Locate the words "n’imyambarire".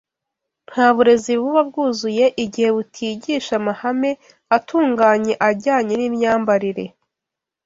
5.97-6.85